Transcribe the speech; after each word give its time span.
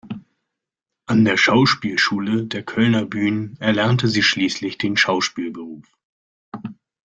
An 1.05 1.25
der 1.25 1.37
Schauspielschule 1.37 2.45
der 2.47 2.63
Kölner 2.63 3.05
Bühnen 3.05 3.55
erlernte 3.59 4.07
sie 4.07 4.23
schließlich 4.23 4.79
den 4.79 4.97
Schauspielberuf. 4.97 5.85